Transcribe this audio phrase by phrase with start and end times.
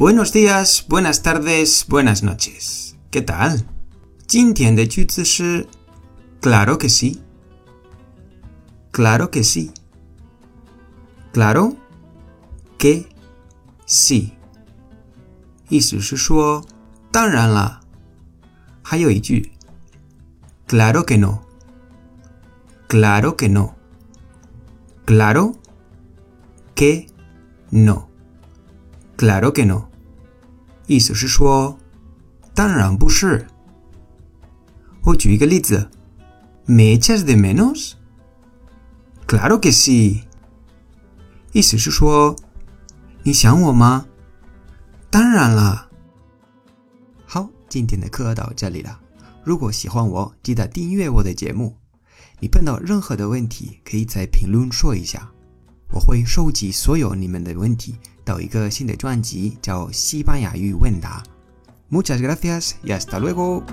[0.00, 2.96] Buenos días, buenas tardes, buenas noches.
[3.10, 3.64] ¿Qué tal?
[4.26, 5.66] 今天的句子是
[6.40, 7.20] Claro que sí.
[8.92, 9.72] Claro que sí.
[11.32, 11.76] Claro
[12.78, 13.06] que
[13.86, 14.32] sí.
[15.68, 16.64] 意思是说，
[17.10, 17.80] 当然了。
[18.82, 19.50] 还有一句，
[20.68, 21.40] Claro que no.
[22.88, 23.74] Claro que no.
[25.04, 25.54] Claro
[26.74, 27.06] que
[27.70, 28.08] no.
[29.16, 29.88] Claro que no.
[30.91, 31.79] 意思是说，
[32.53, 33.47] 当然不是。
[35.05, 35.89] 我举一个例子
[36.65, 40.23] ，¿Me echas de menos？Claro que sí。
[41.53, 42.35] 意思是说，
[43.23, 44.05] 你想我吗？
[45.09, 45.87] 当然了。
[47.25, 48.99] 好，今天的课到这里了。
[49.45, 51.77] 如果喜欢我，记得订阅我的节目。
[52.41, 55.31] 你碰到任何的问题，可以在评论说一下，
[55.93, 61.23] 我会收集所有你们的问题到一个新的专辑，叫《西班牙语问答》。
[61.95, 63.63] Muchas gracias y hasta luego。